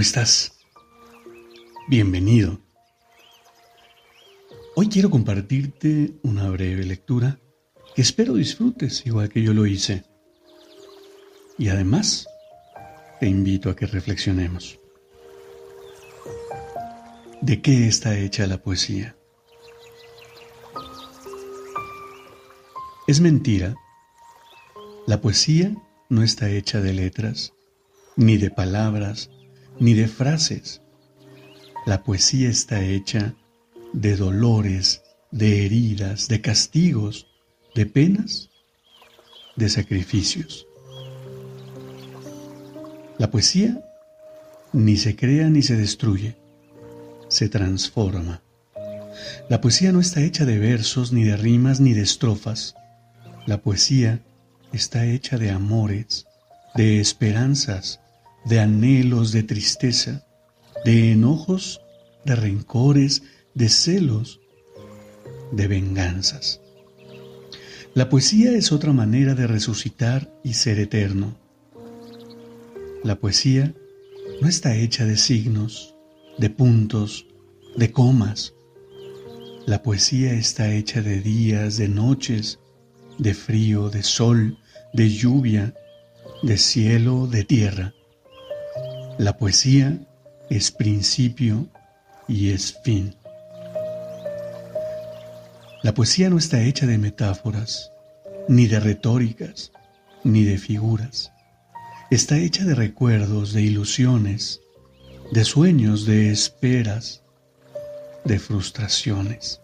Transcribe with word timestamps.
¿Cómo 0.00 0.06
estás? 0.06 0.52
Bienvenido. 1.86 2.58
Hoy 4.74 4.88
quiero 4.88 5.10
compartirte 5.10 6.14
una 6.22 6.48
breve 6.48 6.84
lectura 6.86 7.38
que 7.94 8.00
espero 8.00 8.32
disfrutes 8.32 9.04
igual 9.04 9.28
que 9.28 9.42
yo 9.42 9.52
lo 9.52 9.66
hice. 9.66 10.04
Y 11.58 11.68
además, 11.68 12.26
te 13.20 13.26
invito 13.26 13.68
a 13.68 13.76
que 13.76 13.84
reflexionemos. 13.84 14.80
¿De 17.42 17.60
qué 17.60 17.86
está 17.86 18.16
hecha 18.16 18.46
la 18.46 18.56
poesía? 18.56 19.14
Es 23.06 23.20
mentira. 23.20 23.74
La 25.06 25.20
poesía 25.20 25.76
no 26.08 26.22
está 26.22 26.48
hecha 26.48 26.80
de 26.80 26.94
letras, 26.94 27.52
ni 28.16 28.38
de 28.38 28.50
palabras, 28.50 29.28
ni 29.80 29.94
de 29.94 30.06
frases. 30.06 30.82
La 31.86 32.04
poesía 32.04 32.50
está 32.50 32.84
hecha 32.84 33.34
de 33.92 34.14
dolores, 34.14 35.02
de 35.32 35.64
heridas, 35.64 36.28
de 36.28 36.40
castigos, 36.40 37.26
de 37.74 37.86
penas, 37.86 38.50
de 39.56 39.68
sacrificios. 39.68 40.66
La 43.18 43.30
poesía 43.30 43.82
ni 44.72 44.96
se 44.96 45.16
crea 45.16 45.48
ni 45.50 45.62
se 45.62 45.76
destruye, 45.76 46.36
se 47.28 47.48
transforma. 47.48 48.42
La 49.48 49.60
poesía 49.60 49.92
no 49.92 50.00
está 50.00 50.22
hecha 50.22 50.44
de 50.44 50.58
versos, 50.58 51.12
ni 51.12 51.24
de 51.24 51.36
rimas, 51.36 51.80
ni 51.80 51.92
de 51.92 52.02
estrofas. 52.02 52.74
La 53.46 53.60
poesía 53.62 54.20
está 54.72 55.06
hecha 55.06 55.38
de 55.38 55.50
amores, 55.50 56.26
de 56.74 57.00
esperanzas, 57.00 58.00
de 58.44 58.60
anhelos, 58.60 59.32
de 59.32 59.42
tristeza, 59.42 60.26
de 60.84 61.12
enojos, 61.12 61.80
de 62.24 62.34
rencores, 62.34 63.22
de 63.54 63.68
celos, 63.68 64.40
de 65.52 65.66
venganzas. 65.66 66.60
La 67.94 68.08
poesía 68.08 68.52
es 68.52 68.70
otra 68.70 68.92
manera 68.92 69.34
de 69.34 69.46
resucitar 69.46 70.32
y 70.44 70.54
ser 70.54 70.78
eterno. 70.78 71.36
La 73.02 73.16
poesía 73.16 73.74
no 74.40 74.48
está 74.48 74.76
hecha 74.76 75.04
de 75.04 75.16
signos, 75.16 75.94
de 76.38 76.50
puntos, 76.50 77.26
de 77.76 77.90
comas. 77.90 78.54
La 79.66 79.82
poesía 79.82 80.34
está 80.34 80.72
hecha 80.72 81.02
de 81.02 81.20
días, 81.20 81.76
de 81.76 81.88
noches, 81.88 82.60
de 83.18 83.34
frío, 83.34 83.90
de 83.90 84.02
sol, 84.02 84.58
de 84.92 85.10
lluvia, 85.10 85.74
de 86.42 86.56
cielo, 86.56 87.26
de 87.26 87.44
tierra. 87.44 87.94
La 89.18 89.36
poesía 89.36 89.98
es 90.48 90.70
principio 90.70 91.68
y 92.26 92.50
es 92.50 92.78
fin. 92.82 93.14
La 95.82 95.94
poesía 95.94 96.30
no 96.30 96.38
está 96.38 96.62
hecha 96.62 96.86
de 96.86 96.98
metáforas, 96.98 97.92
ni 98.48 98.66
de 98.66 98.80
retóricas, 98.80 99.72
ni 100.24 100.44
de 100.44 100.58
figuras. 100.58 101.32
Está 102.10 102.38
hecha 102.38 102.64
de 102.64 102.74
recuerdos, 102.74 103.52
de 103.52 103.62
ilusiones, 103.62 104.60
de 105.32 105.44
sueños, 105.44 106.06
de 106.06 106.30
esperas, 106.30 107.22
de 108.24 108.38
frustraciones. 108.38 109.60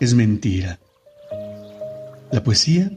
Es 0.00 0.14
mentira. 0.14 0.78
La 2.32 2.42
poesía 2.42 2.90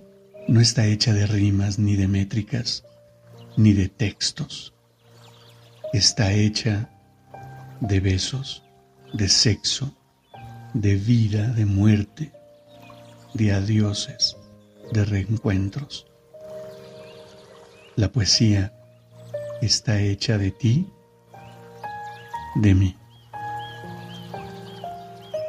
no 0.48 0.62
está 0.62 0.86
hecha 0.86 1.14
de 1.14 1.28
rimas 1.28 1.80
ni 1.80 1.96
de 1.96 2.08
métricas 2.08 2.84
ni 3.60 3.74
de 3.74 3.90
textos. 3.90 4.74
Está 5.92 6.32
hecha 6.32 6.90
de 7.82 8.00
besos, 8.00 8.64
de 9.12 9.28
sexo, 9.28 9.94
de 10.74 10.96
vida, 10.96 11.48
de 11.50 11.66
muerte, 11.66 12.32
de 13.34 13.52
adioses, 13.52 14.38
de 14.94 15.04
reencuentros. 15.04 16.08
La 17.98 18.10
poesía 18.10 18.72
está 19.62 20.00
hecha 20.00 20.38
de 20.38 20.52
ti, 20.52 20.88
de 22.56 22.74
mí. 22.74 22.96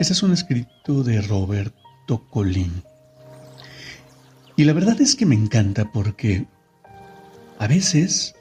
Ese 0.01 0.15
es 0.15 0.23
un 0.25 0.33
escrito 0.33 1.05
de 1.05 1.23
Roberto 1.23 2.27
Colín. 2.29 2.83
Y 4.57 4.65
la 4.65 4.73
verdad 4.73 5.01
es 5.01 5.15
que 5.15 5.27
me 5.27 5.37
encanta 5.37 5.93
porque 5.93 6.49
a 7.61 7.67
veces, 7.67 8.35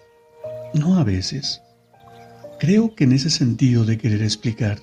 no 0.73 0.97
a 0.97 1.03
veces, 1.03 1.61
creo 2.57 2.95
que 2.95 3.03
en 3.03 3.11
ese 3.11 3.29
sentido 3.29 3.83
de 3.83 3.97
querer 3.97 4.23
explicar, 4.23 4.79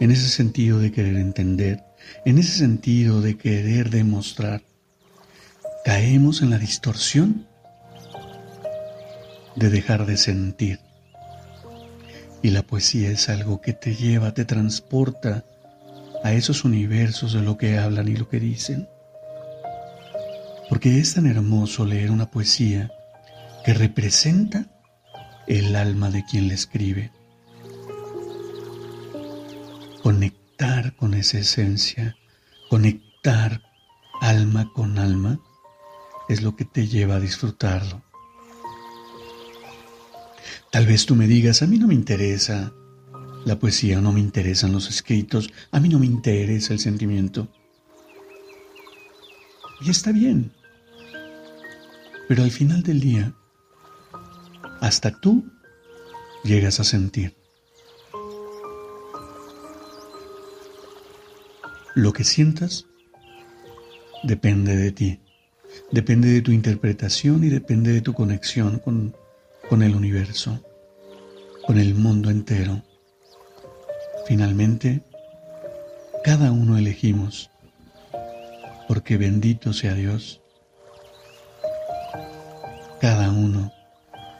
en 0.00 0.10
ese 0.10 0.28
sentido 0.28 0.80
de 0.80 0.90
querer 0.90 1.14
entender, 1.14 1.84
en 2.24 2.38
ese 2.38 2.50
sentido 2.50 3.20
de 3.20 3.38
querer 3.38 3.90
demostrar, 3.90 4.62
caemos 5.84 6.42
en 6.42 6.50
la 6.50 6.58
distorsión 6.58 7.46
de 9.54 9.70
dejar 9.70 10.04
de 10.04 10.16
sentir. 10.16 10.80
Y 12.42 12.50
la 12.50 12.62
poesía 12.64 13.10
es 13.10 13.28
algo 13.28 13.60
que 13.60 13.72
te 13.72 13.94
lleva, 13.94 14.34
te 14.34 14.44
transporta 14.44 15.44
a 16.24 16.32
esos 16.32 16.64
universos 16.64 17.34
de 17.34 17.42
lo 17.42 17.56
que 17.56 17.78
hablan 17.78 18.08
y 18.08 18.16
lo 18.16 18.28
que 18.28 18.40
dicen 18.40 18.88
porque 20.70 21.00
es 21.00 21.14
tan 21.14 21.26
hermoso 21.26 21.84
leer 21.84 22.12
una 22.12 22.30
poesía 22.30 22.92
que 23.64 23.74
representa 23.74 24.66
el 25.48 25.74
alma 25.74 26.10
de 26.10 26.24
quien 26.24 26.46
la 26.46 26.54
escribe. 26.54 27.10
Conectar 30.00 30.94
con 30.94 31.14
esa 31.14 31.40
esencia, 31.40 32.16
conectar 32.68 33.62
alma 34.20 34.70
con 34.72 35.00
alma, 35.00 35.40
es 36.28 36.40
lo 36.40 36.54
que 36.54 36.64
te 36.64 36.86
lleva 36.86 37.16
a 37.16 37.20
disfrutarlo. 37.20 38.04
Tal 40.70 40.86
vez 40.86 41.04
tú 41.04 41.16
me 41.16 41.26
digas, 41.26 41.62
a 41.62 41.66
mí 41.66 41.78
no 41.78 41.88
me 41.88 41.94
interesa 41.94 42.72
la 43.44 43.58
poesía, 43.58 44.00
no 44.00 44.12
me 44.12 44.20
interesan 44.20 44.70
los 44.70 44.88
escritos, 44.88 45.52
a 45.72 45.80
mí 45.80 45.88
no 45.88 45.98
me 45.98 46.06
interesa 46.06 46.72
el 46.72 46.78
sentimiento. 46.78 47.48
Y 49.80 49.90
está 49.90 50.12
bien, 50.12 50.52
pero 52.30 52.44
al 52.44 52.52
final 52.52 52.84
del 52.84 53.00
día, 53.00 53.34
hasta 54.80 55.10
tú 55.10 55.50
llegas 56.44 56.78
a 56.78 56.84
sentir. 56.84 57.34
Lo 61.96 62.12
que 62.12 62.22
sientas 62.22 62.86
depende 64.22 64.76
de 64.76 64.92
ti, 64.92 65.20
depende 65.90 66.28
de 66.28 66.40
tu 66.40 66.52
interpretación 66.52 67.42
y 67.42 67.48
depende 67.48 67.92
de 67.92 68.00
tu 68.00 68.14
conexión 68.14 68.78
con, 68.78 69.16
con 69.68 69.82
el 69.82 69.96
universo, 69.96 70.64
con 71.66 71.80
el 71.80 71.96
mundo 71.96 72.30
entero. 72.30 72.80
Finalmente, 74.28 75.02
cada 76.22 76.52
uno 76.52 76.78
elegimos, 76.78 77.50
porque 78.86 79.16
bendito 79.16 79.72
sea 79.72 79.94
Dios 79.94 80.40
cada 83.00 83.30
uno 83.30 83.72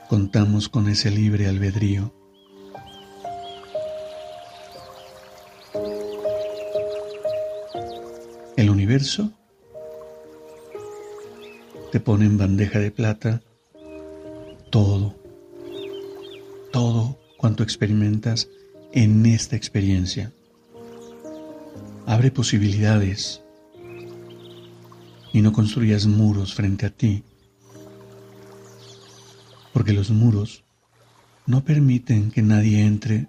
contamos 0.07 0.69
con 0.69 0.87
ese 0.87 1.09
libre 1.09 1.47
albedrío. 1.47 2.13
El 8.55 8.69
universo 8.69 9.31
te 11.91 11.99
pone 11.99 12.25
en 12.25 12.37
bandeja 12.37 12.77
de 12.77 12.91
plata 12.91 13.41
todo, 14.69 15.15
todo 16.71 17.17
cuanto 17.37 17.63
experimentas 17.63 18.47
en 18.93 19.25
esta 19.25 19.55
experiencia. 19.55 20.31
Abre 22.05 22.29
posibilidades 22.29 23.41
y 25.33 25.41
no 25.41 25.51
construyas 25.51 26.05
muros 26.05 26.53
frente 26.53 26.85
a 26.85 26.91
ti 26.91 27.23
porque 29.73 29.93
los 29.93 30.09
muros 30.09 30.63
no 31.45 31.63
permiten 31.63 32.31
que 32.31 32.41
nadie 32.41 32.85
entre, 32.85 33.27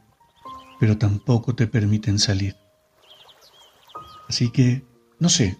pero 0.78 0.98
tampoco 0.98 1.54
te 1.54 1.66
permiten 1.66 2.18
salir. 2.18 2.56
Así 4.28 4.50
que, 4.50 4.84
no 5.18 5.28
sé, 5.28 5.58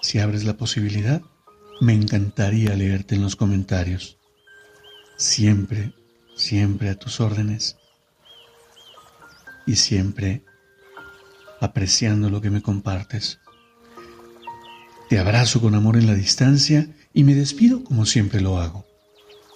si 0.00 0.18
abres 0.18 0.44
la 0.44 0.56
posibilidad, 0.56 1.22
me 1.80 1.92
encantaría 1.94 2.74
leerte 2.74 3.14
en 3.14 3.22
los 3.22 3.36
comentarios. 3.36 4.18
Siempre, 5.16 5.92
siempre 6.36 6.90
a 6.90 6.94
tus 6.94 7.20
órdenes. 7.20 7.76
Y 9.66 9.76
siempre 9.76 10.44
apreciando 11.60 12.28
lo 12.28 12.40
que 12.40 12.50
me 12.50 12.62
compartes. 12.62 13.40
Te 15.08 15.18
abrazo 15.18 15.60
con 15.60 15.74
amor 15.74 15.96
en 15.96 16.06
la 16.06 16.14
distancia 16.14 16.88
y 17.12 17.24
me 17.24 17.34
despido 17.34 17.82
como 17.82 18.06
siempre 18.06 18.40
lo 18.40 18.58
hago. 18.58 18.86